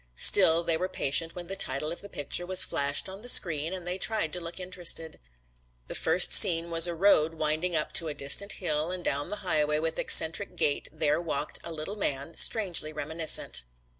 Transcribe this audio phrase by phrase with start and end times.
[0.17, 3.71] Still they were patient when the title of the picture was flashed on the screen
[3.71, 5.19] and they tried to look interested.
[5.85, 9.35] The first scene was a road winding up to a distant hill and down the
[9.45, 13.63] highway with eccentric gait there walked a little man strangely reminiscent.